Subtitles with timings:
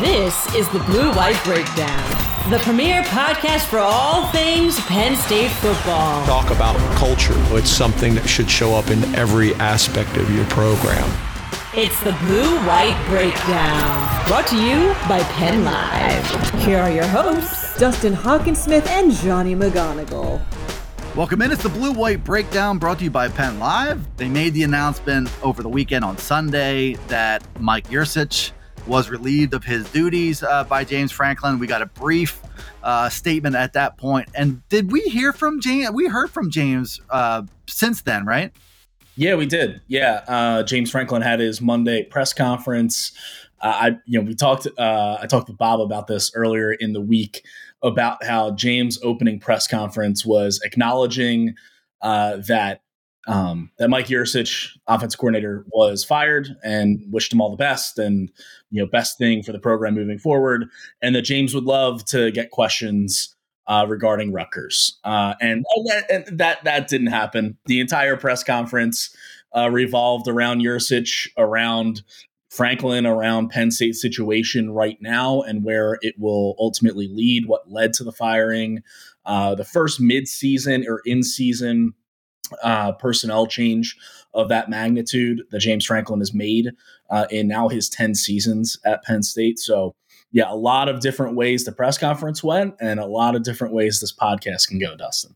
[0.00, 6.24] This is the Blue White Breakdown, the premier podcast for all things Penn State football.
[6.24, 7.34] Talk about culture.
[7.54, 11.06] It's something that should show up in every aspect of your program.
[11.74, 16.62] It's the Blue White Breakdown, brought to you by Penn Live.
[16.62, 20.40] Here are your hosts, Dustin Hockensmith and Johnny McGonigal.
[21.14, 21.52] Welcome in.
[21.52, 24.00] It's the Blue White Breakdown brought to you by Penn Live.
[24.16, 28.52] They made the announcement over the weekend on Sunday that Mike Yurcich
[28.90, 31.60] was relieved of his duties uh, by James Franklin.
[31.60, 32.42] We got a brief
[32.82, 34.28] uh, statement at that point.
[34.34, 35.92] And did we hear from James?
[35.92, 38.52] We heard from James uh, since then, right?
[39.14, 39.80] Yeah, we did.
[39.86, 43.12] Yeah, uh, James Franklin had his Monday press conference.
[43.60, 44.66] Uh, I, you know, we talked.
[44.76, 47.44] Uh, I talked with Bob about this earlier in the week
[47.82, 51.54] about how James' opening press conference was acknowledging
[52.02, 52.80] that
[53.26, 58.30] um, that Mike Yurcich, offensive coordinator, was fired and wished him all the best and
[58.70, 60.68] you know best thing for the program moving forward,
[61.02, 63.34] and that James would love to get questions
[63.66, 65.64] uh, regarding Rutgers, uh, and,
[66.08, 67.58] and, that that didn't happen.
[67.66, 69.14] The entire press conference
[69.56, 72.02] uh, revolved around Yurcich, around
[72.50, 77.92] Franklin around Penn State's situation right now and where it will ultimately lead, what led
[77.94, 78.82] to the firing,
[79.24, 81.94] uh, the first mid-season or in-season
[82.62, 83.96] uh, personnel change
[84.34, 86.70] of that magnitude that James Franklin has made
[87.10, 89.58] uh, in now his 10 seasons at Penn State.
[89.58, 89.94] So,
[90.32, 93.74] yeah, a lot of different ways the press conference went and a lot of different
[93.74, 95.34] ways this podcast can go, Dustin.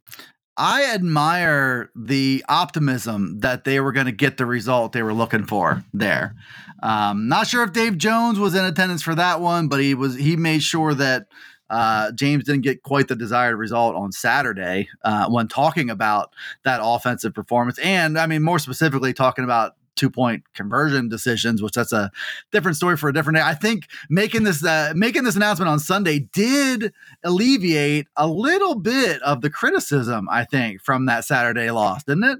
[0.56, 5.46] I admire the optimism that they were going to get the result they were looking
[5.46, 6.36] for there.
[6.80, 10.16] Um, not sure if Dave Jones was in attendance for that one, but he was.
[10.16, 11.26] He made sure that
[11.70, 16.32] uh, James didn't get quite the desired result on Saturday uh, when talking about
[16.64, 21.74] that offensive performance, and I mean more specifically talking about two point conversion decisions, which
[21.74, 22.10] that's a
[22.52, 23.42] different story for a different day.
[23.42, 29.22] I think making this uh, making this announcement on Sunday did alleviate a little bit
[29.22, 30.28] of the criticism.
[30.30, 32.38] I think from that Saturday loss, didn't it?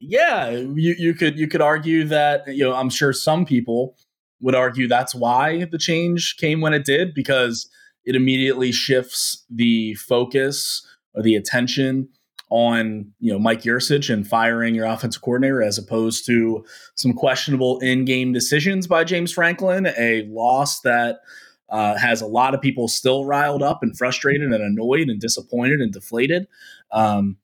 [0.00, 3.96] Yeah, you, you could you could argue that you know I'm sure some people
[4.40, 7.70] would argue that's why the change came when it did because
[8.04, 12.08] it immediately shifts the focus or the attention
[12.50, 17.78] on you know Mike Yurcich and firing your offensive coordinator as opposed to some questionable
[17.80, 21.20] in-game decisions by James Franklin, a loss that
[21.70, 25.80] uh, has a lot of people still riled up and frustrated and annoyed and disappointed
[25.80, 26.46] and deflated.
[26.92, 27.38] Um,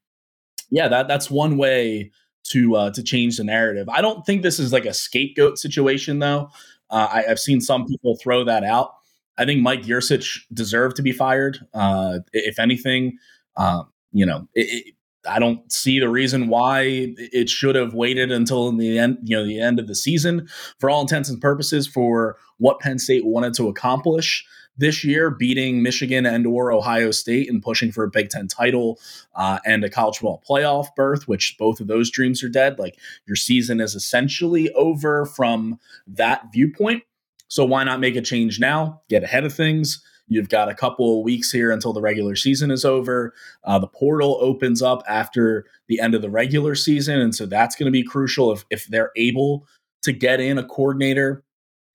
[0.71, 2.13] yeah, that that's one way
[2.45, 3.89] to uh, to change the narrative.
[3.89, 6.51] I don't think this is like a scapegoat situation though.
[6.91, 8.95] Uh, I, have seen some people throw that out.
[9.41, 11.59] I think Mike Yurcich deserved to be fired.
[11.73, 13.17] Uh, if anything,
[13.57, 14.95] um, you know, it, it,
[15.27, 19.47] I don't see the reason why it should have waited until the end, you know,
[19.47, 20.47] the end of the season
[20.79, 24.47] for all intents and purposes for what Penn State wanted to accomplish
[24.77, 28.99] this year, beating Michigan and or Ohio State and pushing for a Big Ten title
[29.35, 32.79] uh, and a college football playoff berth, which both of those dreams are dead.
[32.79, 37.03] Like your season is essentially over from that viewpoint.
[37.51, 39.03] So why not make a change now?
[39.09, 42.71] Get ahead of things You've got a couple of weeks here until the regular season
[42.71, 43.35] is over.
[43.65, 47.21] Uh, the portal opens up after the end of the regular season.
[47.21, 49.67] And so that's going to be crucial if, if they're able
[50.03, 51.43] to get in a coordinator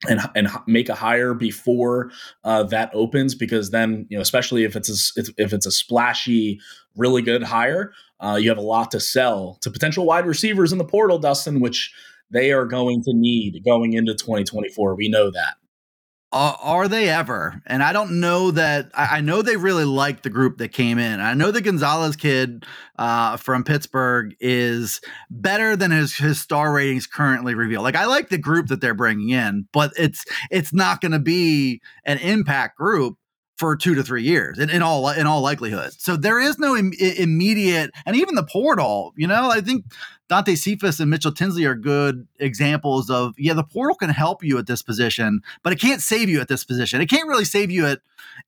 [0.10, 2.12] and and make a hire before
[2.44, 6.60] uh, that opens because then you know especially if it's a, if it's a splashy
[6.98, 10.78] really good hire uh, you have a lot to sell to potential wide receivers in
[10.78, 11.94] the portal Dustin which
[12.31, 15.56] they are going to need going into 2024 we know that
[16.36, 17.62] uh, are they ever?
[17.66, 18.91] And I don't know that.
[18.94, 21.22] I, I, know they really like the group that came in.
[21.22, 22.66] I know the Gonzalez kid
[22.97, 25.00] uh, from Pittsburgh is
[25.30, 27.81] better than his his star ratings currently reveal.
[27.81, 31.19] Like I like the group that they're bringing in, but it's it's not going to
[31.19, 33.18] be an impact group
[33.58, 35.94] for two to three years in, in all in all likelihood.
[35.94, 39.14] So there is no Im- immediate, and even the portal.
[39.16, 39.85] You know, I think
[40.28, 44.58] Dante Cephas and Mitchell Tinsley are good examples of yeah, the portal can help you
[44.58, 47.00] at this position, but it can't save you at this position.
[47.00, 48.00] It can't really save you at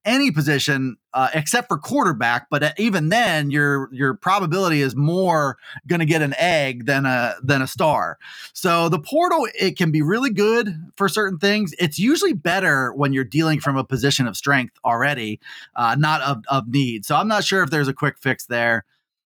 [0.03, 2.47] any position uh, except for quarterback.
[2.49, 7.05] But uh, even then, your your probability is more going to get an egg than
[7.05, 8.17] a than a star.
[8.53, 11.73] So the portal it can be really good for certain things.
[11.77, 15.39] It's usually better when you're dealing from a position of strength already,
[15.75, 17.05] uh, not of of need.
[17.05, 18.83] So I'm not sure if there's a quick fix there.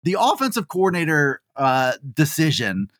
[0.04, 2.90] The offensive coordinator uh, decision.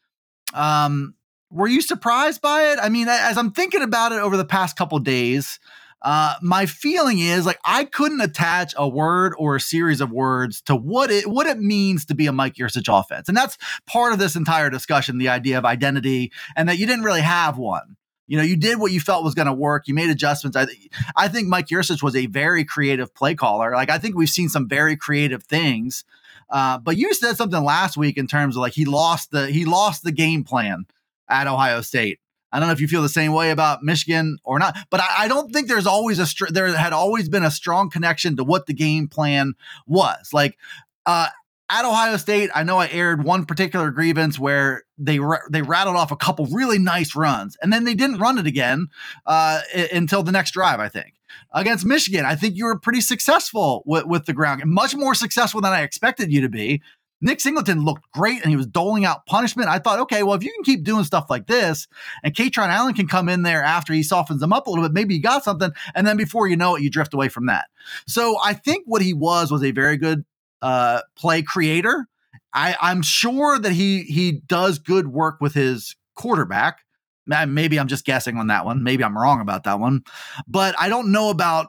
[0.55, 1.15] Um,
[1.51, 2.79] were you surprised by it?
[2.83, 5.61] I mean, as I'm thinking about it over the past couple days,
[6.03, 10.61] uh, my feeling is like I couldn't attach a word or a series of words
[10.63, 13.57] to what it what it means to be a Mike Yurcich offense, and that's
[13.87, 17.59] part of this entire discussion: the idea of identity, and that you didn't really have
[17.59, 19.87] one You know, you did what you felt was going to work.
[19.87, 20.57] You made adjustments.
[20.57, 23.73] I, th- I think Mike Yurcich was a very creative play caller.
[23.73, 26.05] Like I think we've seen some very creative things.
[26.49, 29.65] Uh, but you said something last week in terms of like he lost the he
[29.65, 30.87] lost the game plan
[31.29, 32.21] at Ohio State.
[32.53, 35.25] I don't know if you feel the same way about Michigan or not, but I,
[35.25, 38.45] I don't think there's always a str- there had always been a strong connection to
[38.45, 39.55] what the game plan
[39.87, 40.31] was.
[40.33, 40.57] Like
[41.05, 41.29] uh,
[41.69, 45.19] at Ohio State, I know I aired one particular grievance where they
[45.51, 48.87] they rattled off a couple really nice runs, and then they didn't run it again
[49.27, 50.79] uh, I- until the next drive.
[50.79, 51.15] I think
[51.53, 55.61] against Michigan, I think you were pretty successful with, with the ground, much more successful
[55.61, 56.83] than I expected you to be.
[57.21, 59.69] Nick Singleton looked great and he was doling out punishment.
[59.69, 61.89] I thought, okay, well, if you can keep doing stuff like this
[62.23, 64.93] and Kaytron Allen can come in there after he softens them up a little bit,
[64.93, 65.71] maybe you got something.
[65.95, 67.67] And then before you know it, you drift away from that.
[68.07, 70.25] So I think what he was was a very good
[70.61, 72.07] uh, play creator.
[72.53, 76.86] I, I'm sure that he he does good work with his quarterback.
[77.27, 78.83] Maybe I'm just guessing on that one.
[78.83, 80.03] Maybe I'm wrong about that one.
[80.47, 81.69] But I don't know about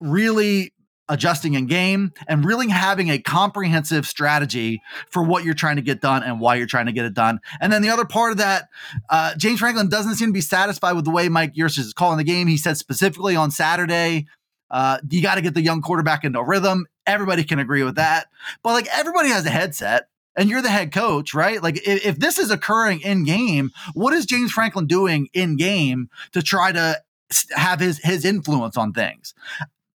[0.00, 0.72] really
[1.08, 6.00] adjusting in game and really having a comprehensive strategy for what you're trying to get
[6.00, 7.40] done and why you're trying to get it done.
[7.60, 8.68] And then the other part of that,
[9.08, 12.18] uh, James Franklin doesn't seem to be satisfied with the way Mike Yurcich is calling
[12.18, 12.46] the game.
[12.46, 14.26] He said specifically on Saturday,
[14.70, 16.86] uh, you got to get the young quarterback into a rhythm.
[17.06, 18.26] Everybody can agree with that.
[18.62, 20.08] But like everybody has a headset
[20.38, 21.62] and you're the head coach, right?
[21.62, 26.08] Like if, if this is occurring in game, what is James Franklin doing in game
[26.32, 27.02] to try to
[27.50, 29.34] have his his influence on things?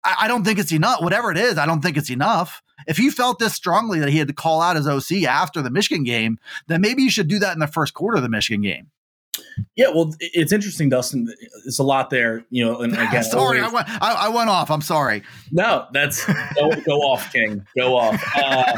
[0.04, 1.02] I, I don't think it's enough.
[1.02, 2.62] Whatever it is, I don't think it's enough.
[2.86, 5.72] If he felt this strongly that he had to call out his OC after the
[5.72, 6.38] Michigan game,
[6.68, 8.92] then maybe you should do that in the first quarter of the Michigan game.
[9.76, 11.28] Yeah, well, it's interesting, Dustin.
[11.66, 12.82] It's a lot there, you know.
[12.82, 14.70] And again, sorry, always, I, went, I, I, went off.
[14.70, 15.24] I'm sorry.
[15.52, 17.66] No, that's go, go off, King.
[17.76, 18.24] Go off.
[18.36, 18.78] Uh,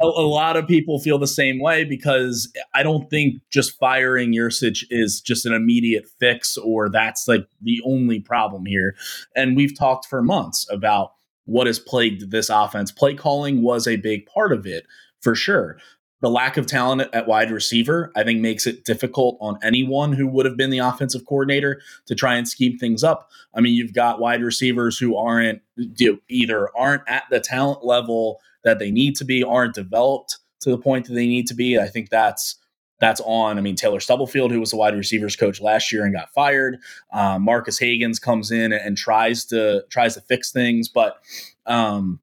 [0.00, 4.34] a, a, lot of people feel the same way because I don't think just firing
[4.34, 8.96] Yurcich is just an immediate fix, or that's like the only problem here.
[9.36, 11.12] And we've talked for months about
[11.44, 12.90] what has plagued this offense.
[12.90, 14.84] Play calling was a big part of it
[15.20, 15.78] for sure
[16.20, 20.26] the lack of talent at wide receiver, I think, makes it difficult on anyone who
[20.26, 23.30] would have been the offensive coordinator to try and scheme things up.
[23.54, 25.62] I mean, you've got wide receivers who aren't
[26.28, 30.78] either aren't at the talent level that they need to be, aren't developed to the
[30.78, 31.78] point that they need to be.
[31.78, 32.56] I think that's
[33.00, 33.58] that's on.
[33.58, 36.78] I mean, Taylor Stubblefield, who was the wide receivers coach last year and got fired.
[37.12, 41.18] Um, Marques Hagans comes in and tries to tries to fix things, but
[41.66, 42.20] um,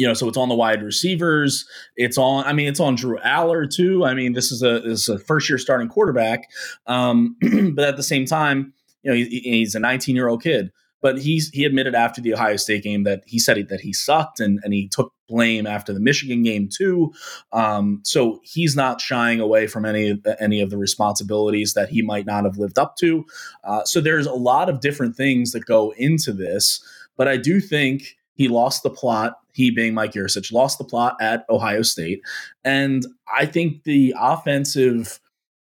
[0.00, 1.68] you know, so it's on the wide receivers.
[1.94, 2.46] It's on.
[2.46, 4.06] I mean, it's on Drew Allar too.
[4.06, 6.48] I mean, this is a this is a first year starting quarterback,
[6.86, 7.36] um,
[7.74, 10.70] but at the same time, you know, he, he's a 19 year old kid.
[11.02, 14.40] But he's he admitted after the Ohio State game that he said that he sucked
[14.40, 17.12] and and he took blame after the Michigan game too.
[17.52, 22.24] Um, so he's not shying away from any any of the responsibilities that he might
[22.24, 23.26] not have lived up to.
[23.64, 26.82] Uh, so there's a lot of different things that go into this,
[27.18, 29.34] but I do think he lost the plot.
[29.52, 32.22] He being Mike Yurcich lost the plot at Ohio State,
[32.64, 35.20] and I think the offensive,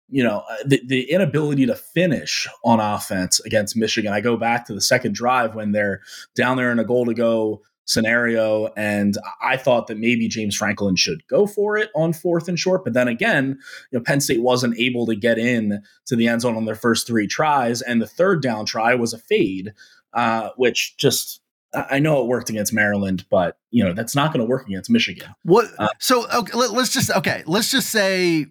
[0.08, 4.12] you know, uh, the, the inability to finish on offense against Michigan.
[4.12, 6.02] I go back to the second drive when they're
[6.36, 8.68] down there in a goal to go scenario.
[8.76, 12.84] And I thought that maybe James Franklin should go for it on fourth and short.
[12.84, 13.58] But then again,
[13.90, 16.76] you know, Penn State wasn't able to get in to the end zone on their
[16.76, 17.82] first three tries.
[17.82, 19.72] And the third down try was a fade,
[20.12, 21.40] uh, which just
[21.74, 24.90] I know it worked against Maryland, but you know that's not going to work against
[24.90, 25.28] Michigan.
[25.42, 25.66] What?
[25.78, 28.46] Uh, so okay, let, us just okay, let's just say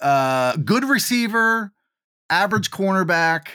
[0.00, 1.72] uh, good receiver,
[2.30, 3.48] average cornerback.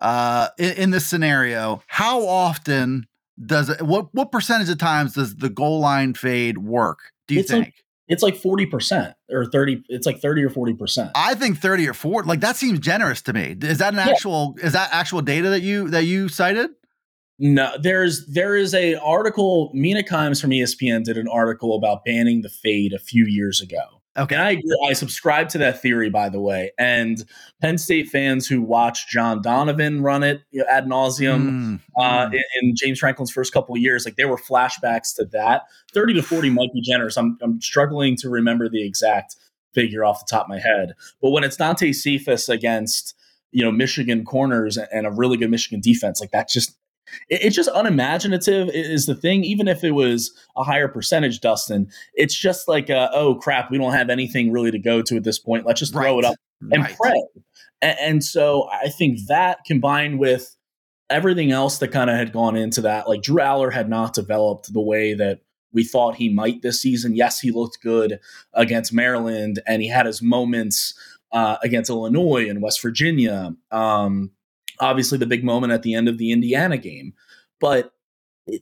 [0.00, 3.06] Uh, in, in this scenario, how often
[3.44, 3.82] does it?
[3.82, 6.98] What what percentage of times does the goal line fade work?
[7.28, 7.66] Do you it's think?
[7.66, 7.74] Like,
[8.08, 12.28] it's like 40% or 30 it's like 30 or 40% i think 30 or 40
[12.28, 14.08] like that seems generous to me is that an yeah.
[14.08, 16.70] actual is that actual data that you that you cited
[17.40, 19.70] no, there's there is a article.
[19.72, 24.00] Mina Kimes from ESPN did an article about banning the fade a few years ago.
[24.18, 24.86] Okay, and I agree.
[24.86, 26.72] I subscribe to that theory, by the way.
[26.78, 27.24] And
[27.62, 32.34] Penn State fans who watched John Donovan run it ad nauseum mm, uh, mm.
[32.34, 35.62] In, in, James Franklin's first couple of years, like there were flashbacks to that.
[35.94, 37.16] Thirty to forty might be generous.
[37.16, 39.36] I'm I'm struggling to remember the exact
[39.72, 40.92] figure off the top of my head.
[41.22, 43.14] But when it's Dante Cephas against
[43.50, 46.76] you know Michigan corners and a really good Michigan defense, like that's just
[47.28, 52.34] it's just unimaginative is the thing even if it was a higher percentage dustin it's
[52.34, 55.38] just like a, oh crap we don't have anything really to go to at this
[55.38, 56.18] point let's just throw right.
[56.18, 56.36] it up
[56.72, 56.96] and right.
[57.00, 57.24] pray
[57.82, 60.56] and, and, so i think that combined with
[61.08, 64.72] everything else that kind of had gone into that like drew Allar had not developed
[64.72, 65.40] the way that
[65.72, 68.20] we thought he might this season yes he looked good
[68.54, 70.94] against maryland and he had his moments
[71.32, 73.54] uh, against Illinois and West Virginia.
[73.70, 74.32] Um,
[74.80, 77.14] obviously, the big moment at the end of the Indiana game.
[77.60, 77.92] But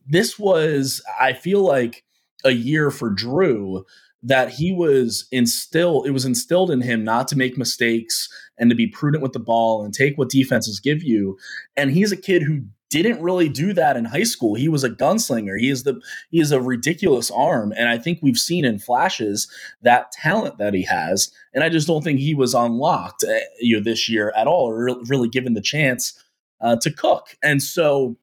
[0.07, 2.05] this was, I feel like,
[2.45, 3.85] a year for Drew
[4.23, 8.75] that he was instilled it was instilled in him not to make mistakes and to
[8.75, 11.39] be prudent with the ball and take what defenses give you
[11.77, 14.55] and he's a kid who didn't really do that in high school.
[14.55, 15.59] He was a gunslinger.
[15.59, 17.73] He is the he is a ridiculous arm.
[17.77, 19.49] And i think we've seen in flashes
[19.83, 21.31] that talent that he has.
[21.55, 24.69] And i just don't think he was unlocked uh, you know this year at all
[24.69, 26.23] or really given the chance
[26.61, 27.37] uh, to cook.
[27.43, 28.17] And so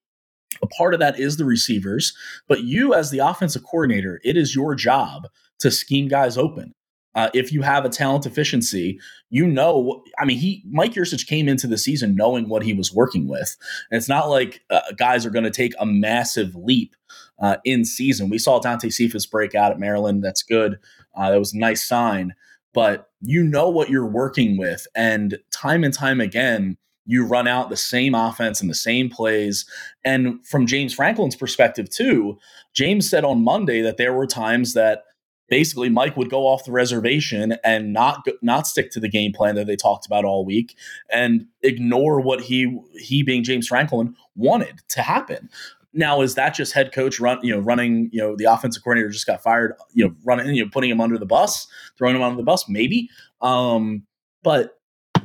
[0.61, 2.15] a part of that is the receivers.
[2.47, 5.27] But you as the offensive coordinator it is your job
[5.59, 6.73] to scheme guys open.
[7.15, 10.03] Uh, if you have a talent efficiency, you know.
[10.19, 13.55] I mean, he Mike Yurcich came into the season knowing what he was working with,
[13.89, 16.95] and it's not like uh, guys are going to take a massive leap
[17.39, 18.29] uh, in season.
[18.29, 20.23] We saw Dante Cephas break out at Maryland.
[20.23, 20.77] That's good.
[21.15, 22.35] Uh, that was a nice sign.
[22.73, 27.69] But you know what you're working with, and time and time again, you run out
[27.69, 29.65] the same offense and the same plays.
[30.03, 32.37] And from James Franklin's perspective, too,
[32.73, 35.03] James said on Monday that there were times that
[35.47, 39.55] basically Mike would go off the reservation and not not stick to the game plan
[39.55, 40.75] that they talked about all week
[41.11, 45.49] and ignore what he he being James Franklin wanted to happen.
[45.93, 49.09] Now is that just head coach run you know running you know the offensive coordinator
[49.09, 52.21] just got fired you know running you know putting him under the bus throwing him
[52.21, 53.09] under the bus maybe
[53.41, 54.03] um
[54.43, 54.77] but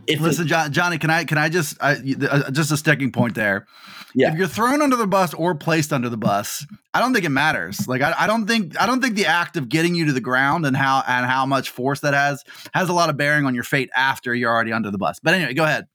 [0.06, 1.96] if Listen, it, Johnny, can I can I just uh,
[2.50, 3.66] just a sticking point there?
[4.14, 4.32] Yeah.
[4.32, 7.30] If you're thrown under the bus or placed under the bus, I don't think it
[7.30, 7.86] matters.
[7.86, 10.20] Like I, I don't think I don't think the act of getting you to the
[10.20, 12.42] ground and how and how much force that has
[12.74, 15.18] has a lot of bearing on your fate after you're already under the bus.
[15.22, 15.86] But anyway, go ahead.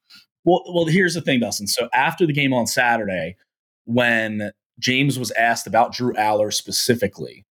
[0.45, 1.67] Well, well, here's the thing, Dustin.
[1.67, 3.35] So after the game on Saturday,
[3.85, 7.45] when James was asked about Drew Allar specifically,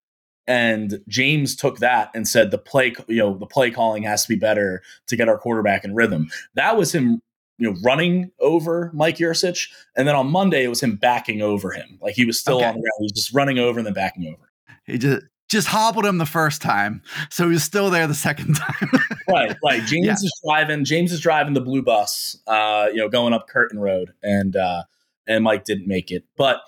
[0.47, 4.29] and James took that and said the play, you know, the play calling has to
[4.29, 6.29] be better to get our quarterback in rhythm.
[6.55, 7.23] That was him,
[7.59, 9.69] you know, running over Mike Yurcich.
[9.97, 11.99] And then on Monday, it was him backing over him.
[12.03, 12.67] Like he was still okay.
[12.67, 12.93] on the ground.
[12.99, 14.51] He was just running over and then backing over.
[14.85, 17.03] He just just hobbled him the first time.
[17.31, 18.91] So he was still there the second time.
[19.29, 19.57] right.
[19.63, 20.13] Like James yeah.
[20.13, 24.13] is driving, James is driving the blue bus, uh, you know, going up Curtin Road.
[24.23, 24.85] And uh
[25.27, 26.25] and Mike didn't make it.
[26.37, 26.63] But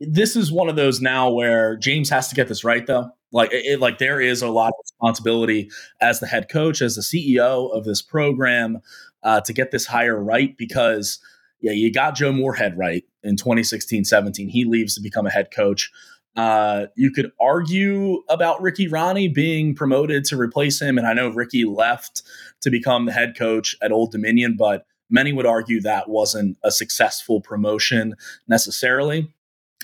[0.00, 3.10] this is one of those now where James has to get this right, though.
[3.32, 7.02] Like, it, like there is a lot of responsibility as the head coach, as the
[7.02, 8.78] CEO of this program,
[9.22, 10.56] uh, to get this hire right.
[10.56, 11.20] Because
[11.60, 14.48] yeah, you got Joe Moorhead right in 2016-17.
[14.48, 15.90] He leaves to become a head coach.
[16.36, 21.28] Uh, you could argue about Ricky Rahne being promoted to replace him, and I know
[21.28, 22.22] Ricky left
[22.62, 26.70] to become the head coach at Old Dominion, but many would argue that wasn't a
[26.70, 28.14] successful promotion
[28.48, 29.32] necessarily.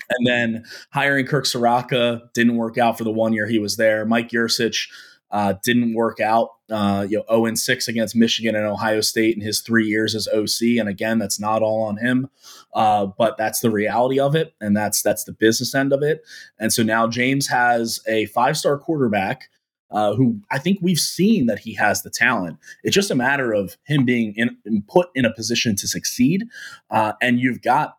[0.09, 4.05] And then hiring Kirk Ciarrocca didn't work out for the one year he was there.
[4.05, 4.87] Mike Yurcich
[5.31, 6.51] uh, didn't work out.
[6.69, 10.15] Uh, you know, 0 and 6 against Michigan and Ohio State in his three years
[10.15, 10.77] as OC.
[10.79, 12.29] And again, that's not all on him,
[12.73, 16.23] uh, but that's the reality of it, and that's that's the business end of it.
[16.59, 19.49] And so now James has a five star quarterback.
[19.89, 22.57] Uh, who I think we've seen that he has the talent.
[22.83, 26.43] It's just a matter of him being in, put in a position to succeed.
[26.91, 27.96] Uh, and you've got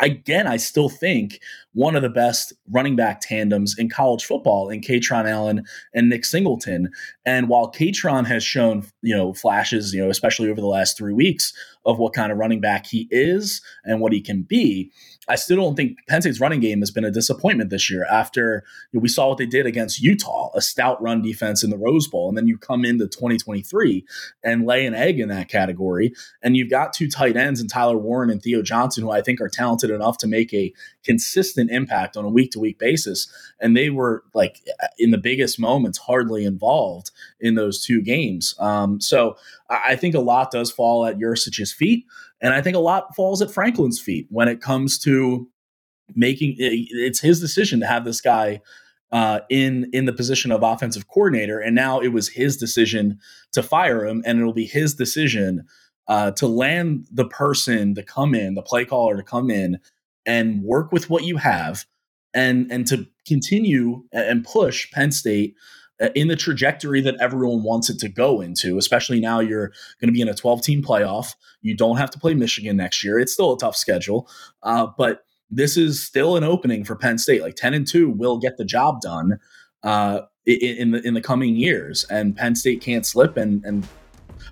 [0.00, 1.40] again, I still think
[1.72, 5.64] one of the best running back tandems in college football in Kaytron Allen
[5.94, 6.90] and Nick Singleton.
[7.24, 11.12] And while Kaytron has shown, you know, flashes, you know, especially over the last three
[11.12, 11.52] weeks
[11.84, 14.90] of what kind of running back he is and what he can be,
[15.28, 18.04] I still don't think Penn State's running game has been a disappointment this year.
[18.10, 21.70] After you know, we saw what they did against Utah, a stout run defense in
[21.70, 24.04] the Rose Bowl, and then you come into 2023
[24.42, 27.96] and lay an egg in that category, and you've got two tight ends in Tyler
[27.96, 30.72] Warren and Theo Johnson, who I think are talented enough to make a
[31.04, 33.32] consistent impact on a week to week basis.
[33.60, 34.60] And they were like
[34.98, 38.54] in the biggest moments, hardly involved in those two games.
[38.58, 39.36] Um, so
[39.68, 42.04] I think a lot does fall at Yurcich's feet.
[42.40, 45.48] And I think a lot falls at Franklin's feet when it comes to
[46.14, 48.60] making it's his decision to have this guy
[49.12, 53.18] uh, in in the position of offensive coordinator, and now it was his decision
[53.52, 55.66] to fire him, and it'll be his decision
[56.08, 59.78] uh, to land the person to come in, the play caller to come in
[60.30, 61.84] and work with what you have,
[62.32, 65.56] and and to continue and push Penn State
[66.00, 70.06] uh, in the trajectory that everyone wants it to go into, especially now you're going
[70.06, 71.34] to be in a 12 team playoff.
[71.62, 73.18] You don't have to play Michigan next year.
[73.18, 74.28] It's still a tough schedule,
[74.62, 77.42] uh, but this is still an opening for Penn State.
[77.42, 79.40] Like 10 and 2 will get the job done
[79.82, 83.36] uh, in, in, the in the coming years, and Penn State can't slip.
[83.36, 83.84] And and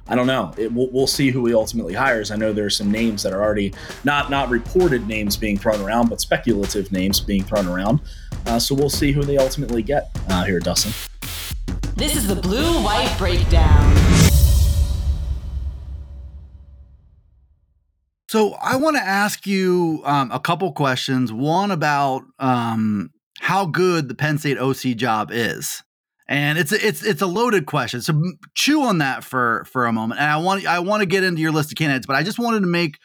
[0.09, 0.55] I don't know.
[0.57, 2.31] It, we'll, we'll, see who he ultimately hires.
[2.31, 3.75] I know there are some names that are already
[4.05, 8.01] not not reported names being thrown around, but speculative names being thrown around.
[8.47, 10.93] Uh, so we'll see who they ultimately get uh, here, Dustin.
[11.97, 13.95] This is the Blue White Breakdown.
[18.29, 21.33] So I want to ask you um, a couple questions.
[21.33, 23.11] One about um,
[23.41, 25.83] how good the Penn State OC job is
[26.29, 28.03] and it's it's it's a loaded question.
[28.03, 28.21] So
[28.55, 30.21] chew on that for for a moment.
[30.21, 32.39] And I want I want to get into your list of candidates, but I just
[32.39, 32.99] wanted to make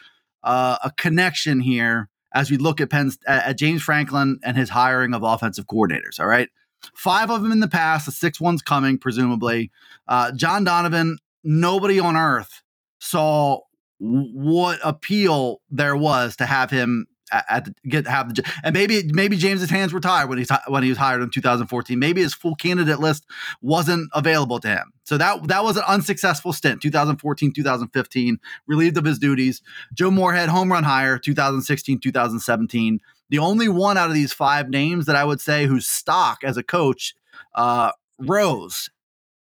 [0.44, 5.14] uh, a connection here as we look at Penn at James Franklin and his hiring
[5.14, 6.20] of offensive coordinators.
[6.20, 6.50] All right,
[6.96, 8.06] five of them in the past.
[8.06, 9.72] The sixth one's coming, presumably.
[10.08, 11.18] Uh, John Donovan.
[11.46, 12.62] Nobody on earth
[13.00, 13.60] saw
[14.00, 17.06] what appeal there was to have him
[17.50, 20.84] at, the, get have the and maybe maybe James's hands were tied when he's when
[20.84, 21.98] he was hired in 2014.
[21.98, 23.26] Maybe his full candidate list
[23.62, 24.94] wasn't available to him.
[25.04, 26.82] So that that was an unsuccessful stint.
[26.82, 29.62] 2014, 2015, relieved of his duties.
[29.94, 33.00] Joe Moorhead home run hire 2016, 2017.
[33.30, 36.58] The only one out of these five names that I would say whose stock as
[36.58, 37.16] a coach
[37.56, 38.90] uh, rose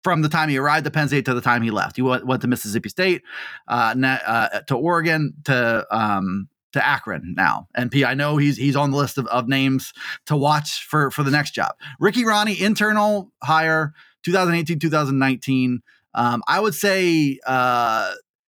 [0.06, 1.96] from the time he arrived at Penn State to the time he left.
[1.96, 3.24] He went, went to Mississippi State,
[3.68, 7.68] uh, uh, to Oregon, to um, to Akron now.
[7.74, 9.94] And P, I know he's he's on the list of, of names
[10.28, 11.74] to watch for for the next job.
[12.00, 15.82] Ricky Rahne, internal hire, 2018, 2019.
[16.14, 18.14] Um, I would say uh,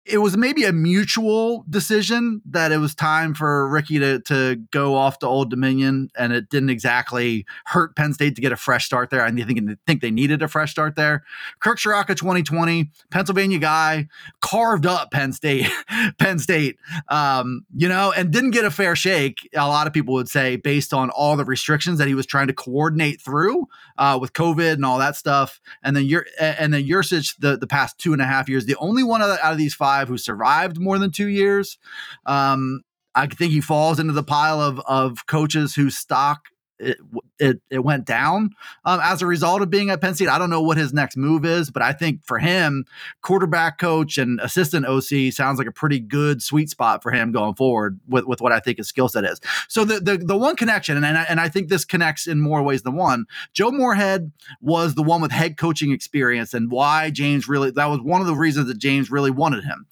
[0.09, 4.95] it was maybe a mutual decision that it was time for Ricky to to go
[4.95, 8.87] off to Old Dominion, and it didn't exactly hurt Penn State to get a fresh
[8.87, 9.23] start there.
[9.23, 11.25] I think think they needed a fresh start there.
[11.61, 14.09] Kirk Ciarrocca, 2020, Pennsylvania guy,
[14.41, 15.71] carved up Penn State,
[16.19, 19.49] Penn State, um, you know, and didn't get a fair shake.
[19.55, 22.47] A lot of people would say based on all the restrictions that he was trying
[22.47, 26.85] to coordinate through uh, with COVID and all that stuff, and then you're and then
[26.85, 29.75] Yurcich the the past two and a half years, the only one out of these
[29.75, 31.78] five who survived more than two years.
[32.25, 32.83] Um,
[33.14, 36.99] I think he falls into the pile of of coaches whose stock it,
[37.39, 38.51] it, it went down
[38.85, 40.29] um, as a result of being at Penn State.
[40.29, 42.85] I don't know what his next move is, but I think for him,
[43.23, 47.55] quarterback coach and assistant OC sounds like a pretty good sweet spot for him going
[47.55, 49.41] forward with, with what I think his skill set is.
[49.69, 52.62] So the, the the one connection, and I, and I think this connects in more
[52.62, 53.27] ways than one.
[53.53, 58.01] Joe Moorhead was the one with head coaching experience, and why James really that was
[58.01, 59.87] one of the reasons that James really wanted him.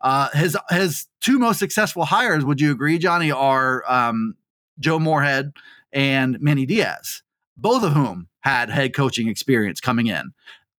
[0.00, 4.34] Uh, his his two most successful hires, would you agree, Johnny, are um,
[4.78, 5.52] Joe Moorhead
[5.92, 7.22] and Manny Diaz,
[7.56, 10.32] both of whom had head coaching experience coming in.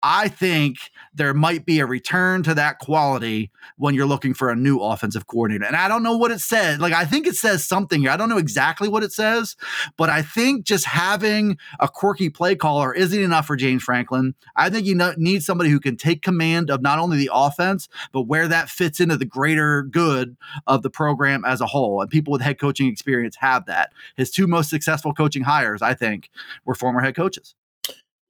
[0.05, 4.55] I think there might be a return to that quality when you're looking for a
[4.55, 5.65] new offensive coordinator.
[5.65, 6.79] And I don't know what it says.
[6.79, 8.09] Like, I think it says something here.
[8.11, 9.55] I don't know exactly what it says,
[9.95, 14.35] but I think just having a quirky play caller isn't enough for James Franklin.
[14.57, 18.23] I think you need somebody who can take command of not only the offense, but
[18.23, 20.35] where that fits into the greater good
[20.67, 22.01] of the program as a whole.
[22.01, 23.93] And people with head coaching experience have that.
[24.17, 26.29] His two most successful coaching hires, I think,
[26.65, 27.55] were former head coaches.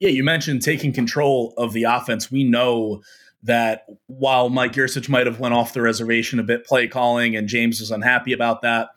[0.04, 2.30] Yeah, you mentioned taking control of the offense.
[2.30, 3.02] We know
[3.42, 7.48] that while Mike Yurcich might have went off the reservation a bit play calling and
[7.48, 8.90] James was unhappy about that,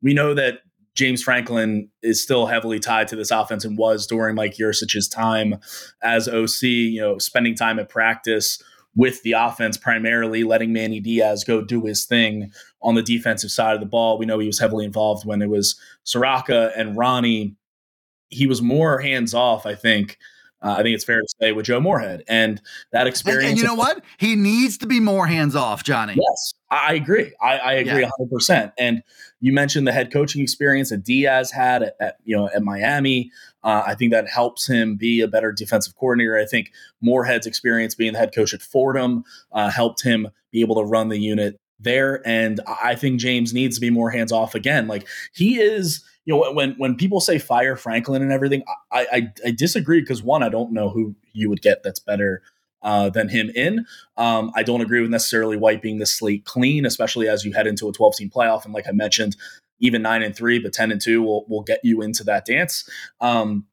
[0.00, 0.60] we know that
[0.94, 5.56] James Franklin is still heavily tied to this offense and was during Mike Yurcich's time
[6.02, 8.58] as OC, you know, spending time at practice
[8.94, 13.74] with the offense primarily, letting Manny Diaz go do his thing on the defensive side
[13.74, 14.16] of the ball.
[14.16, 17.56] We know he was heavily involved when it was Ciarrocca and Rahne.
[18.30, 20.16] He was more hands off, I think,
[20.62, 22.60] uh, I think it's fair to say with Joe Moorhead and
[22.92, 23.44] that experience.
[23.44, 24.02] And, and you know what?
[24.18, 26.14] He needs to be more hands off, Johnny.
[26.14, 27.32] Yes, I agree.
[27.40, 28.10] I, I agree yeah.
[28.20, 28.72] 100%.
[28.78, 29.02] And
[29.40, 33.30] you mentioned the head coaching experience that Diaz had at, at you know at Miami.
[33.62, 36.38] Uh, I think that helps him be a better defensive coordinator.
[36.38, 40.76] I think Moorhead's experience being the head coach at Fordham uh, helped him be able
[40.76, 42.26] to run the unit there.
[42.26, 44.88] And I think James needs to be more hands off again.
[44.88, 48.62] Like he is you know when when people say fire Franklin and everything,
[48.92, 52.42] I I, I disagree because one, I don't know who you would get that's better
[52.82, 53.86] uh, than him in.
[54.16, 57.88] Um, I don't agree with necessarily wiping the slate clean, especially as you head into
[57.88, 58.64] a 12 team playoff.
[58.64, 59.36] And like I mentioned,
[59.80, 62.88] even nine and three, but 10 and two will will get you into that dance.
[63.20, 63.66] Um,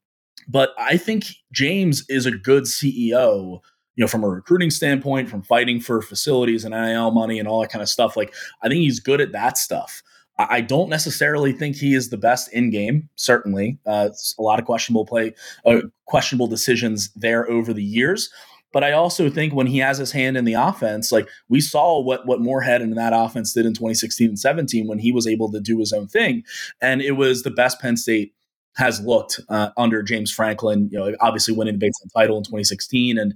[0.48, 3.60] but I think James is a good CEO
[3.96, 7.60] you know, from a recruiting standpoint, from fighting for facilities and NIL money and all
[7.60, 8.16] that kind of stuff.
[8.16, 10.02] Like, I think he's good at that stuff.
[10.36, 13.08] I don't necessarily think he is the best in game.
[13.14, 18.30] Certainly, uh, a lot of questionable play, uh, questionable decisions there over the years.
[18.72, 22.00] But I also think when he has his hand in the offense, like we saw
[22.00, 25.52] what what Moorhead and that offense did in 2016 and 17 when he was able
[25.52, 26.42] to do his own thing,
[26.80, 28.34] and it was the best Penn State
[28.74, 30.88] has looked uh, under James Franklin.
[30.90, 33.34] You know, obviously winning the Big title in 2016, and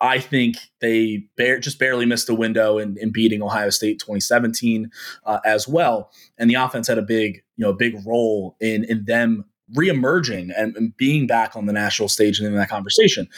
[0.00, 4.90] I think they just barely missed the window in, in beating Ohio State 2017
[5.24, 6.10] uh, as well.
[6.38, 9.44] And the offense had a big, you know, big role in in them
[9.76, 13.28] reemerging and, and being back on the national stage and in that conversation.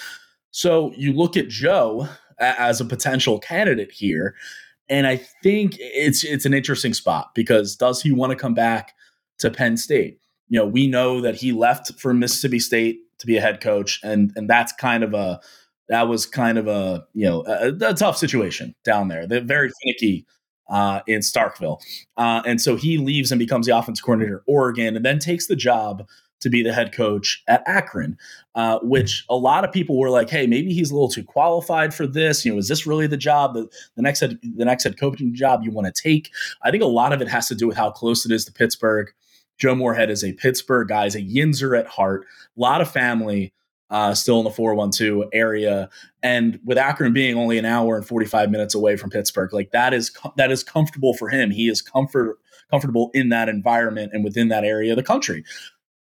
[0.51, 4.35] So you look at Joe as a potential candidate here.
[4.89, 8.95] And I think it's it's an interesting spot because does he want to come back
[9.39, 10.19] to Penn State?
[10.49, 14.01] You know, we know that he left for Mississippi State to be a head coach,
[14.03, 15.41] and and that's kind of a
[15.93, 19.27] that was kind of a you know a, a tough situation down there.
[19.27, 20.27] They're very finicky
[20.71, 21.81] uh, in Starkville,
[22.17, 25.47] uh, and so he leaves and becomes the offense coordinator at Oregon, and then takes
[25.47, 26.07] the job
[26.41, 28.17] to be the head coach at Akron,
[28.57, 31.93] uh, which a lot of people were like, "Hey, maybe he's a little too qualified
[31.93, 32.43] for this.
[32.45, 35.35] You know, is this really the job the, the next head, the next head coaching
[35.35, 36.31] job you want to take?"
[36.63, 38.53] I think a lot of it has to do with how close it is to
[38.53, 39.13] Pittsburgh.
[39.59, 42.25] Joe Moorhead is a Pittsburgh guy, is a Yinzer at heart,
[42.57, 43.53] a lot of family.
[43.93, 45.91] Uh, still in the 412 area,
[46.23, 49.93] and with Akron being only an hour and 45 minutes away from Pittsburgh, like that
[49.93, 51.51] is that is comfortable for him.
[51.51, 52.39] He is comfort
[52.71, 55.45] comfortable in that environment and within that area of the country.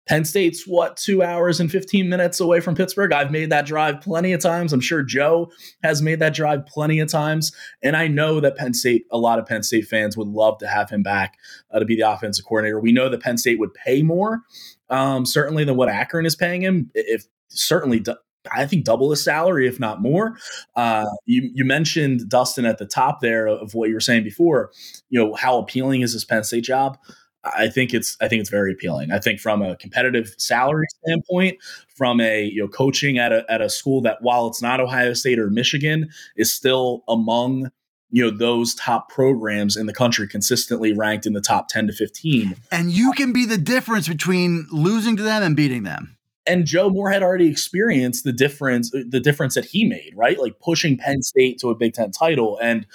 [0.08, 3.12] Penn State's what, two hours and 15 minutes away from Pittsburgh?
[3.12, 4.72] I've made that drive plenty of times.
[4.72, 5.50] I'm sure Joe
[5.82, 7.52] has made that drive plenty of times.
[7.82, 10.66] And I know that Penn State, a lot of Penn State fans would love to
[10.66, 11.36] have him back
[11.70, 12.80] uh, to be the offensive coordinator.
[12.80, 14.40] We know that Penn State would pay more,
[14.88, 16.90] um, certainly, than what Akron is paying him.
[16.94, 18.04] If certainly,
[18.52, 20.38] I think double his salary, if not more.
[20.76, 24.70] Uh, you, you mentioned Dustin at the top there of what you were saying before.
[25.10, 26.98] You know how appealing is this Penn State job?
[27.44, 29.10] I think it's I think it's very appealing.
[29.10, 31.58] I think from a competitive salary standpoint,
[31.96, 35.12] from a you know coaching at a at a school that while it's not Ohio
[35.14, 37.70] State or Michigan is still among
[38.10, 41.92] you know those top programs in the country consistently ranked in the top 10 to
[41.92, 46.16] 15 and you can be the difference between losing to them and beating them
[46.48, 50.96] and Joe Moorhead already experienced the difference the difference that he made right like pushing
[50.96, 52.86] Penn State to a Big 10 title and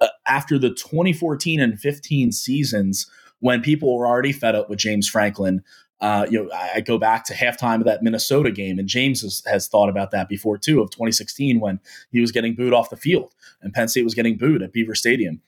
[0.00, 5.08] uh, after the 2014 and 15 seasons when people were already fed up with James
[5.08, 5.62] Franklin.
[6.00, 9.22] Uh, you know, I, I, go back to halftime of that Minnesota game, and James
[9.22, 11.78] has, has, thought about that before too, of 2016 when
[12.10, 14.96] he was getting booed off the field and Penn State was getting booed at Beaver
[14.96, 15.40] Stadium.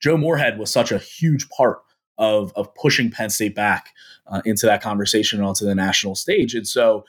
[0.00, 1.80] Joe Moorhead was such a huge part
[2.18, 3.90] of of pushing Penn State back
[4.26, 7.04] uh, into that conversation and onto the national stage, and so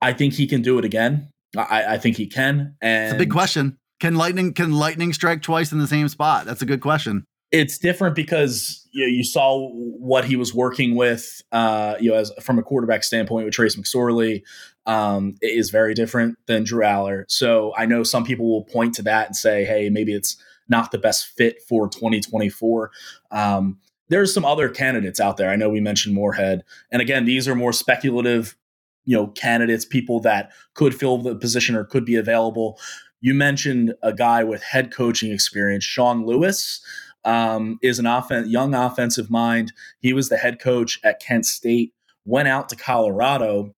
[0.00, 1.30] I think he can do it again.
[1.56, 2.74] I, I think he can.
[2.82, 3.78] And it's a big question.
[4.00, 6.46] Can lightning can lightning strike twice in the same spot?
[6.46, 10.96] That's a good question it's different because you, know, you saw what he was working
[10.96, 14.42] with, uh, you know, as from a quarterback standpoint with Trace McSorley,
[14.86, 17.24] um, is very different than Drew Allar.
[17.28, 20.36] So I know some people will point to that and say, hey, maybe it's
[20.68, 22.90] not the best fit for 2024.
[23.30, 25.50] Um, there's some other candidates out there.
[25.50, 28.56] I know we mentioned Moorhead, and again, these are more speculative,
[29.04, 32.78] you know, candidates, people that could fill the position or could be available.
[33.20, 36.80] You mentioned a guy with head coaching experience, Sean Lewis
[37.24, 39.72] um, is an offen- young offensive mind.
[40.00, 41.92] He was the head coach at Kent State,
[42.24, 43.74] went out to Colorado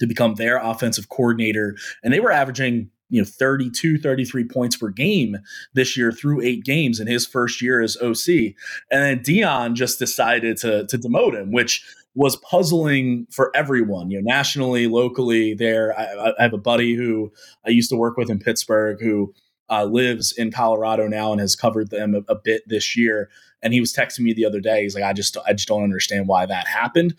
[0.00, 4.88] to become their offensive coordinator, and they were averaging you know 32 33 points per
[4.88, 5.36] game
[5.74, 8.54] this year through eight games in his first year as oc and
[8.90, 14.24] then Deion just decided to, to demote him which was puzzling for everyone you know
[14.24, 17.32] nationally locally there I, I have a buddy who
[17.66, 19.34] i used to work with in pittsburgh who
[19.70, 23.28] uh, lives in Colorado now and has covered them a, a, bit this year.
[23.62, 24.82] And he was texting me the other day.
[24.82, 27.14] He's like, I just, I just don't understand why that happened.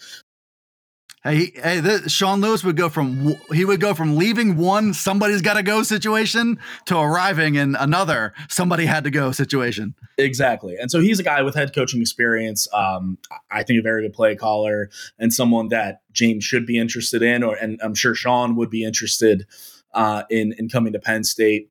[1.22, 5.42] Hey, hey, this, Sean Lewis would go from he would go from leaving one somebody's
[5.42, 9.96] got to go situation to arriving in another somebody had to go situation.
[10.18, 12.70] Exactly, and so he's a guy with head coaching experience.
[12.74, 13.18] Um,
[13.52, 17.44] I think a very good play caller and someone that James should be interested in,
[17.44, 19.46] or and I'm sure Sean would be interested
[19.94, 21.70] uh, in in coming to Penn State.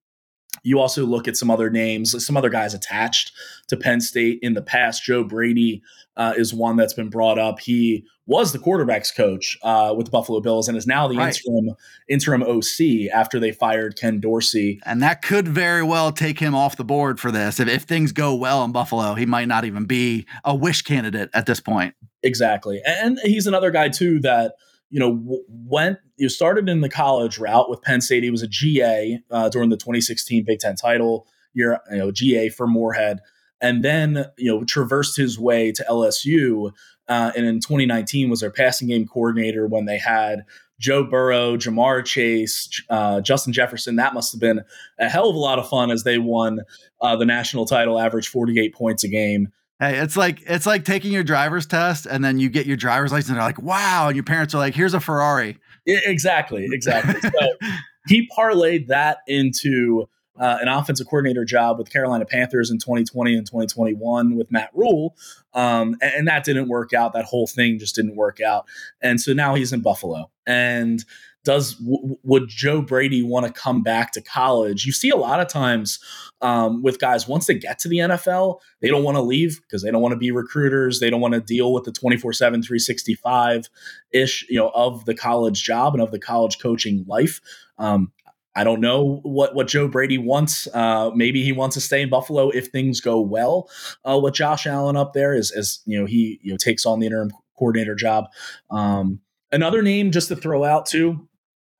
[0.62, 3.32] You also look at some other names, some other guys attached
[3.68, 5.04] to Penn State in the past.
[5.04, 5.82] Joe Brady
[6.18, 7.60] uh, is one that's been brought up.
[7.60, 11.34] He was the quarterbacks coach uh, with the Buffalo Bills and is now the right.
[11.34, 11.74] interim
[12.08, 14.78] interim OC after they fired Ken Dorsey.
[14.84, 17.58] And that could very well take him off the board for this.
[17.58, 21.30] If, if things go well in Buffalo, he might not even be a wish candidate
[21.32, 21.94] at this point.
[22.22, 24.54] Exactly, and he's another guy too that
[24.90, 28.22] you know, w- went you started in the college route with Penn State.
[28.22, 32.48] He was a GA uh, during the 2016 Big Ten title year, you know, GA
[32.48, 33.20] for Moorhead,
[33.60, 36.72] and then you know traversed his way to LSU.
[37.08, 40.44] Uh, and in 2019 was their passing game coordinator when they had
[40.78, 43.96] Joe Burrow, Ja'Marr Chase, uh, Justin Jefferson.
[43.96, 44.62] That must have been
[44.98, 46.60] a hell of a lot of fun as they won
[47.00, 49.52] uh, the national title, average 48 points a game.
[49.80, 53.12] Hey, it's like it's like taking your driver's test and then you get your driver's
[53.12, 56.66] license and they're like, "Wow!" and your parents are like, "Here's a Ferrari." Yeah, exactly,
[56.72, 57.20] exactly.
[57.20, 57.68] so
[58.08, 63.46] he parlayed that into uh, an offensive coordinator job with Carolina Panthers in 2020 and
[63.46, 65.16] 2021 with Matt Rhule,
[65.54, 67.12] um, and, and, that didn't work out.
[67.12, 68.66] That whole thing just didn't work out,
[69.02, 71.04] and so now he's in Buffalo and
[71.44, 74.84] does w- would Joe Brady want to come back to college?
[74.84, 75.98] You see a lot of times
[76.42, 79.82] um, with guys once they get to the NFL, they don't want to leave because
[79.82, 81.00] they don't want to be recruiters.
[81.00, 83.68] They don't want to deal with the 24 7, 365
[84.12, 87.40] ish, you know, of the college job and of the college coaching life.
[87.78, 88.12] Um,
[88.54, 90.66] I don't know what, what Joe Brady wants.
[90.74, 93.70] Uh, maybe he wants to stay in Buffalo if things go well
[94.08, 97.00] uh, with Josh Allen up there, as, as you know he you know takes on
[97.00, 98.26] the interim coordinator job.
[98.70, 99.20] Um,
[99.52, 101.28] another name just to throw out too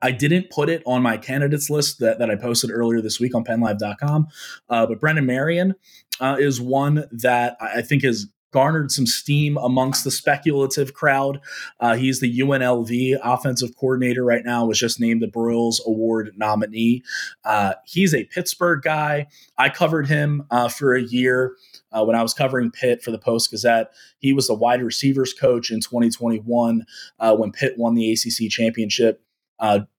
[0.01, 3.35] I didn't put it on my candidates list that, that I posted earlier this week
[3.35, 4.29] on pennlive.com,
[4.69, 5.75] uh, but Brennan Marion
[6.21, 11.41] uh, is one that I think has garnered some steam amongst the speculative crowd.
[11.81, 17.03] Uh, he's the UNLV offensive coordinator right now, was just named the Broyles Award nominee.
[17.45, 19.27] Uh, he's a Pittsburgh guy.
[19.57, 21.57] I covered him uh, for a year.
[21.91, 25.33] Uh, when I was covering Pitt for the Post Gazette, he was the wide receivers
[25.33, 26.85] coach in 2021
[27.19, 29.23] uh, when Pitt won the ACC championship.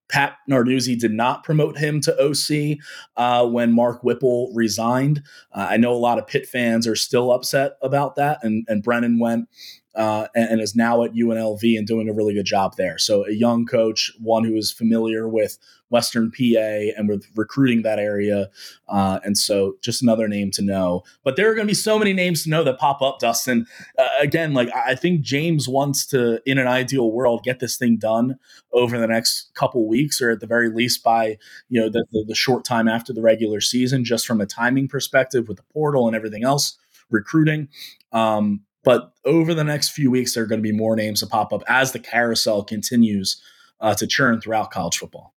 [0.09, 2.79] Pat Narduzzi did not promote him to OC
[3.15, 5.23] uh, when Mark Whipple resigned.
[5.53, 8.83] Uh, I know a lot of Pitt fans are still upset about that, and, and
[8.83, 9.47] Brennan went
[9.95, 12.97] uh, and, and, is now at UNLV and doing a really good job there.
[12.99, 15.57] So a young coach, one who is familiar with
[15.89, 18.49] Western PA and with recruiting that area,
[18.87, 21.01] uh, and so just another name to know.
[21.23, 23.65] But there are going to be so many names to know that pop up, Dustin.
[23.97, 27.97] Uh, again, like I think James wants to, in an ideal world, get this thing
[27.97, 28.37] done
[28.71, 32.25] over the next couple weeks, or at the very least by you know the, the,
[32.27, 36.05] the short time after the regular season, just from a timing perspective with the portal
[36.05, 36.77] and everything else
[37.09, 37.67] recruiting.
[38.11, 41.27] Um, but over the next few weeks, there are going to be more names to
[41.27, 43.41] pop up as the carousel continues
[43.79, 45.33] uh, to churn throughout college football.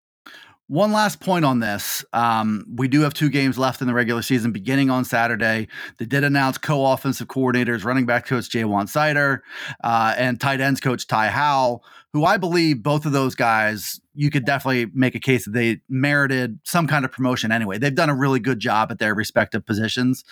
[0.67, 2.05] One last point on this.
[2.13, 5.67] Um, we do have two games left in the regular season beginning on Saturday.
[5.97, 9.41] They did announce co offensive coordinators, running back coach Ja'Juan Seider,
[9.83, 14.29] uh, and tight ends coach Ty Howle, who I believe both of those guys, you
[14.29, 17.77] could definitely make a case that they merited some kind of promotion anyway.
[17.77, 20.23] They've done a really good job at their respective positions.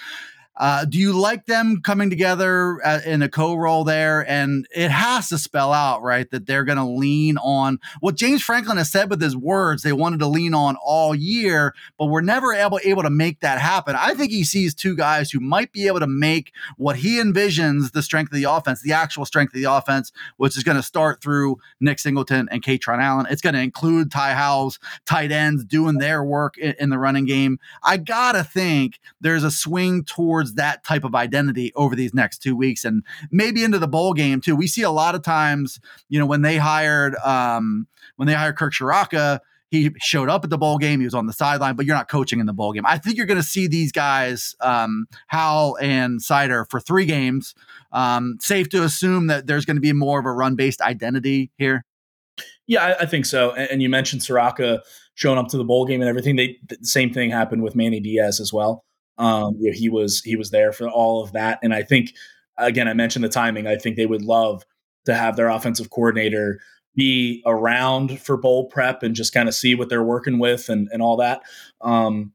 [0.60, 4.30] Uh, do you like them coming together uh, in a co-role there?
[4.30, 8.43] And it has to spell out, right, that they're going to lean on what James
[8.43, 9.84] Franklin has said with his words.
[9.84, 13.60] They wanted to lean on all year, but we're never able able to make that
[13.60, 13.95] happen.
[13.98, 17.91] I think he sees two guys who might be able to make what he envisions
[17.91, 20.84] the strength of the offense, the actual strength of the offense, which is going to
[20.84, 23.28] start through Nick Singleton and Kaytron Allen.
[23.30, 27.26] It's going to include Ty Howle's tight ends doing their work in, in the running
[27.26, 27.60] game.
[27.84, 32.40] I gotta think there's a swing towards towards that type of identity over these next
[32.40, 34.56] two weeks and maybe into the bowl game too.
[34.56, 38.58] We see a lot of times, you know, when they hired um, when they hired
[38.58, 39.40] Kirk Ciarrocca,
[39.72, 41.00] he showed up at the bowl game.
[41.00, 42.86] He was on the sideline, but you're not coaching in the bowl game.
[42.86, 47.54] I think you're going to see these guys, um, Howle and Seider, for three games.
[47.92, 51.52] Um, safe to assume that there's going to be more of a run based identity
[51.58, 51.86] here.
[52.66, 53.52] Yeah, I, I, think so.
[53.52, 54.80] And, and, you mentioned Ciarrocca
[55.16, 56.36] showing up to the bowl game and everything.
[56.36, 58.86] They the same thing happened with Manny Diaz as well.
[59.19, 62.13] Um, you know, he was he was there for all of that, and I think
[62.58, 63.67] again, I mentioned the timing.
[63.67, 64.65] I think they would love
[65.05, 66.60] to have their offensive coordinator
[66.95, 70.89] be around for bowl prep and just kind of see what they're working with and
[70.91, 71.41] and all that.
[71.82, 72.34] Um,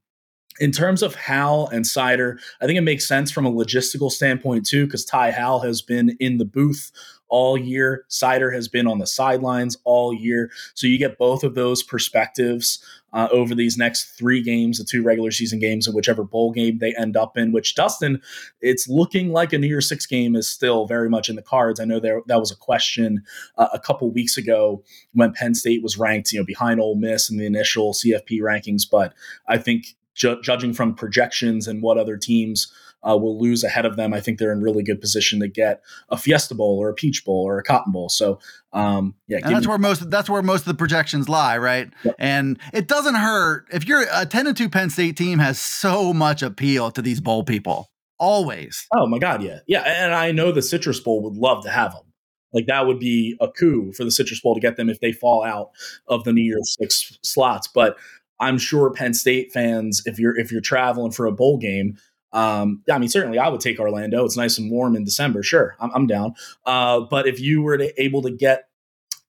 [0.60, 4.66] in terms of Howle and Seider, I think it makes sense from a logistical standpoint
[4.66, 6.92] too, because Ty Howle has been in the booth
[7.28, 8.04] all year.
[8.08, 10.50] Seider has been on the sidelines all year.
[10.74, 12.84] So you get both of those perspectives
[13.14, 16.79] uh, over these next three games, the two regular season games, and whichever bowl game
[16.79, 17.53] they end up in.
[17.53, 18.20] Which Dustin,
[18.61, 21.81] it's looking like a New Year's Six game is still very much in the cards.
[21.81, 23.22] I know there that was a question
[23.57, 27.31] uh, a couple weeks ago when Penn State was ranked, you know, behind Ole Miss
[27.31, 29.14] in the initial CFP rankings, but
[29.46, 32.72] I think ju- judging from projections and what other teams
[33.08, 35.82] uh, will lose ahead of them, I think they're in really good position to get
[36.08, 38.08] a Fiesta Bowl or a Peach Bowl or a Cotton Bowl.
[38.08, 38.38] So,
[38.72, 41.92] um, yeah, and that's me- where most that's where most of the projections lie, right?
[42.04, 42.14] Yep.
[42.18, 46.12] And it doesn't hurt if you're a ten and two Penn State team has so
[46.12, 47.90] much appeal to these bowl people.
[48.18, 48.86] Always.
[48.94, 51.92] Oh my God, yeah, yeah, and I know the Citrus Bowl would love to have
[51.92, 52.04] them.
[52.52, 55.12] Like that would be a coup for the Citrus Bowl to get them if they
[55.12, 55.70] fall out
[56.06, 57.68] of the New Year's Six slots.
[57.68, 57.96] But
[58.40, 61.98] I'm sure Penn State fans, if you're if you're traveling for a bowl game,
[62.34, 64.24] um, I mean, certainly I would take Orlando.
[64.24, 65.42] It's nice and warm in December.
[65.42, 66.34] Sure, I'm, I'm down.
[66.66, 68.64] Uh, but if you were to, able to get,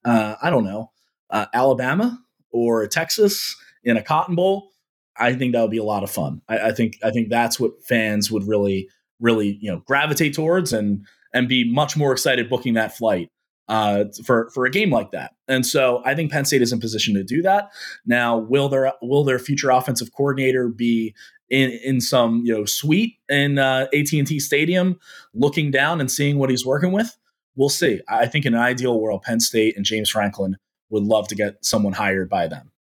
[0.03, 0.91] uh, I don't know,
[1.29, 2.19] uh, Alabama
[2.51, 4.71] or Texas in a Cotton Bowl,
[5.17, 6.41] I think that would be a lot of fun.
[6.49, 8.89] I, I, think I think that's what fans would really
[9.21, 13.29] really you know gravitate towards and and be much more excited booking that flight
[13.67, 15.33] uh, for for a game like that.
[15.47, 17.69] And so I think Penn State is in position to do that.
[18.05, 21.13] Now, will their will their future offensive coordinator be
[21.49, 24.99] in in some you know suite in uh, AT and T Stadium,
[25.34, 27.15] looking down and seeing what he's working with?
[27.55, 28.01] We'll see.
[28.10, 30.58] I think in an ideal world, Penn State and James Franklin
[30.89, 32.71] would love to get someone hired by them.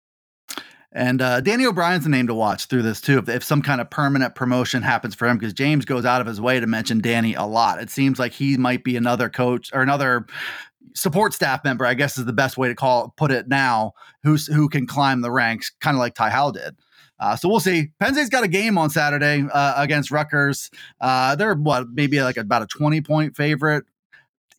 [0.95, 3.17] And uh, Danny O'Brien's the name to watch through this too.
[3.17, 6.27] If, if some kind of permanent promotion happens for him, because James goes out of
[6.27, 7.81] his way to mention Danny a lot.
[7.81, 10.25] It seems like he might be another coach or another
[10.95, 11.85] support staff member.
[11.85, 13.91] I guess is the best way to call it, put it now.
[14.23, 16.77] Who's who can climb the ranks, kind of like Ty Howle did.
[17.19, 17.89] Uh, so we'll see.
[17.99, 20.69] Penn State's got a game on Saturday uh, against Rutgers.
[20.99, 23.85] Uh, they're what maybe like about a twenty point favorite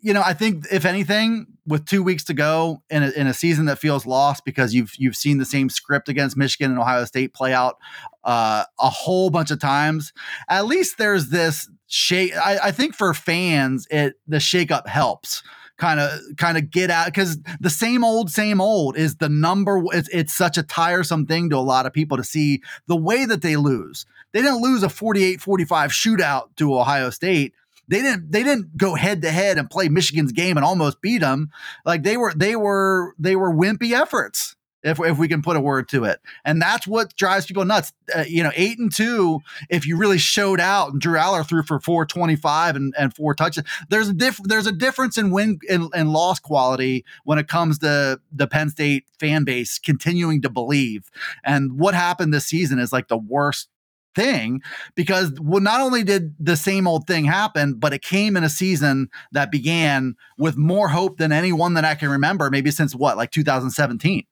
[0.07, 3.35] you know, I think if anything, with two weeks to go in a, in a
[3.35, 7.05] season that feels lost because you've you've seen the same script against Michigan and Ohio
[7.05, 7.77] State play out
[8.23, 10.13] uh, a whole bunch of times,
[10.49, 12.37] at least there's this shake.
[12.37, 15.43] I, I think for fans, it the shakeup helps
[15.77, 19.83] kind of kind of get out because the same old same old is the number
[19.93, 23.25] it's, it's such a tiresome thing to a lot of people to see the way
[23.25, 27.53] that they lose they didn't lose a 48-45 shootout to ohio state
[27.89, 31.19] they didn't they didn't go head to head and play Michigan's game and almost beat
[31.19, 31.51] them.
[31.85, 34.56] Like they were they were they were wimpy efforts.
[34.87, 37.93] If, if we can put a word to it, and that's what drives people nuts.
[38.15, 39.41] Uh, you know, eight and two.
[39.69, 43.15] If you really showed out, and Drew Allar threw for four twenty five and, and
[43.15, 43.65] four touches.
[43.91, 47.79] There's a diff- There's a difference in win and, and loss quality when it comes
[47.81, 51.11] to the Penn State fan base continuing to believe.
[51.45, 53.69] And what happened this season is like the worst
[54.17, 54.63] thing
[54.95, 58.49] because well, not only did the same old thing happen, but it came in a
[58.49, 62.95] season that began with more hope than any one that I can remember, maybe since
[62.95, 64.25] what, like 2017.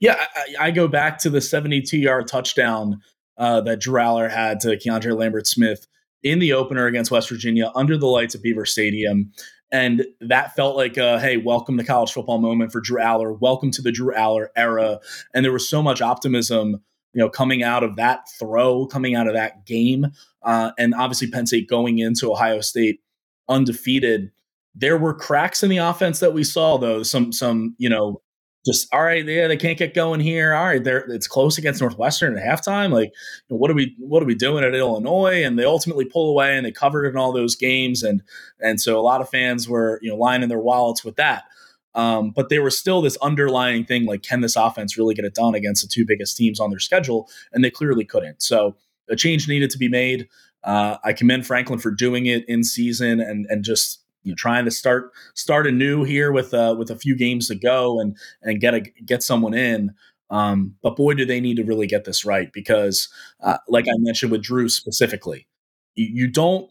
[0.00, 3.00] Yeah, I, I go back to the 72 yard touchdown
[3.38, 5.86] uh, that Drew Allar had to Keandre Lambert Smith
[6.22, 9.32] in the opener against West Virginia under the lights of Beaver Stadium.
[9.72, 13.38] And that felt like a hey, welcome to college football moment for Drew Allar.
[13.38, 15.00] Welcome to the Drew Allar era.
[15.34, 16.80] And there was so much optimism
[17.16, 20.06] you know, coming out of that throw, coming out of that game,
[20.42, 23.00] uh, and obviously Penn State going into Ohio State
[23.48, 24.30] undefeated.
[24.74, 27.02] There were cracks in the offense that we saw, though.
[27.02, 28.20] Some, some, you know,
[28.66, 30.52] just all right, yeah, they can't get going here.
[30.52, 32.92] All right, they're it's close against Northwestern at halftime.
[32.92, 33.12] Like,
[33.48, 35.44] what are we, what are we doing at Illinois?
[35.44, 38.22] And they ultimately pull away, and they covered in all those games, and
[38.60, 41.44] and so a lot of fans were, you know, lining their wallets with that.
[41.94, 45.34] Um, but there was still this underlying thing like, can this offense really get it
[45.34, 47.26] done against the two biggest teams on their schedule?
[47.52, 48.42] And they clearly couldn't.
[48.42, 48.76] So
[49.08, 50.28] a change needed to be made.
[50.62, 54.64] Uh, I commend Franklin for doing it in season and and just you know, trying
[54.64, 58.60] to start start anew here with uh, with a few games to go and and
[58.60, 59.94] get a get someone in.
[60.28, 63.08] Um, but boy, do they need to really get this right because,
[63.44, 65.46] uh, like I mentioned with Drew specifically,
[65.94, 66.68] you, you don't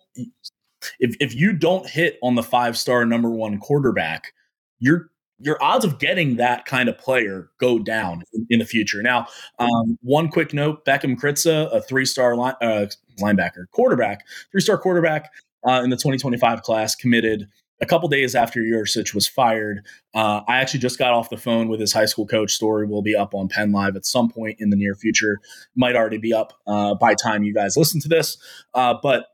[1.00, 4.34] if if you don't hit on the five star number one quarterback,
[4.80, 9.02] you're your odds of getting that kind of player go down in, in the future.
[9.02, 9.28] Now,
[9.60, 12.88] um, one quick note: Beckham Kritza, a three-star line, uh,
[13.20, 15.32] linebacker, quarterback, three-star quarterback
[15.68, 17.48] uh, in the 2025 class, committed
[17.82, 19.86] a couple days after Yurcich was fired.
[20.14, 22.54] Uh, I actually just got off the phone with his high school coach.
[22.54, 25.40] Story will be up on Penn Live at some point in the near future.
[25.76, 28.38] Might already be up uh, by time you guys listen to this,
[28.74, 29.26] uh, but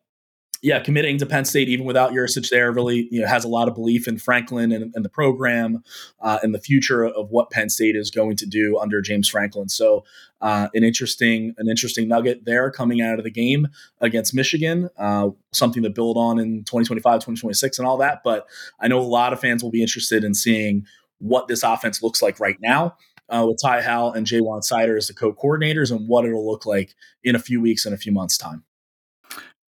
[0.63, 3.67] yeah, committing to Penn State even without Yurcich there really you know has a lot
[3.67, 5.83] of belief in Franklin and, and the program
[6.19, 9.69] uh, and the future of what Penn State is going to do under James Franklin.
[9.69, 10.03] So
[10.39, 13.67] uh, an interesting an interesting nugget there coming out of the game
[14.01, 18.21] against Michigan, uh, something to build on in 2025, 2026, and all that.
[18.23, 18.45] But
[18.79, 20.85] I know a lot of fans will be interested in seeing
[21.17, 22.97] what this offense looks like right now.
[23.29, 26.95] Uh, with Ty Howle and Ja'Juan Seider as the co-coordinators, and what it'll look like
[27.23, 28.65] in a few weeks and a few months' time.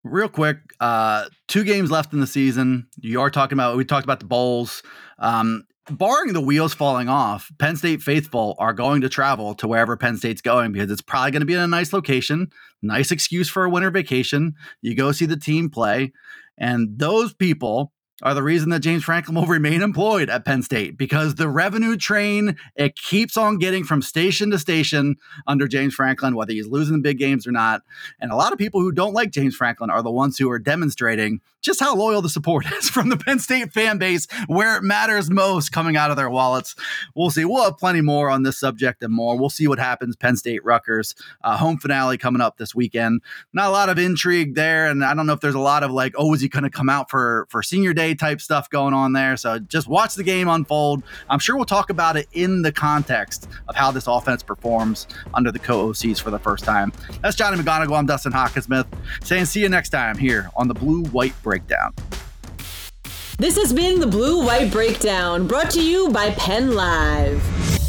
[0.04, 2.88] Real quick, uh, two games left in the season.
[3.00, 4.82] You are talking about, we talked about the bowls.
[5.18, 9.96] Um, barring the wheels falling off, Penn State faithful are going to travel to wherever
[9.96, 12.48] Penn State's going because it's probably going to be in a nice location,
[12.82, 14.54] nice excuse for a winter vacation.
[14.80, 16.12] You go see the team play.
[16.58, 17.91] And those people
[18.22, 21.96] are the reason that James Franklin will remain employed at Penn State because the revenue
[21.96, 26.96] train it keeps on getting from station to station under James Franklin, whether he's losing
[26.96, 27.83] the big games or not.
[28.20, 30.59] And a lot of people who don't like James Franklin are the ones who are
[30.59, 34.83] demonstrating just how loyal the support is from the Penn State fan base, where it
[34.83, 36.75] matters most coming out of their wallets.
[37.14, 37.44] We'll see.
[37.44, 39.38] We'll have plenty more on this subject and more.
[39.38, 40.16] We'll see what happens.
[40.16, 43.22] Penn State Rutgers uh, home finale coming up this weekend.
[43.53, 45.91] Not a lot of intrigue there, and I don't know if there's a lot of
[45.91, 48.94] like, oh, is he going to come out for for senior day type stuff going
[48.94, 49.36] on there?
[49.36, 51.03] So just watch the game unfold.
[51.28, 55.50] I'm sure we'll talk about it in the context of how this offense performs under
[55.50, 56.92] the co-OCs for the first time.
[57.22, 57.96] That's Johnny McGonigal.
[57.96, 58.86] I'm Dustin Hockensmith
[59.22, 61.94] saying see you next time here on the Blue White Breakdown.
[63.38, 67.82] This has been the Blue White Breakdown, brought to you by Penn Live.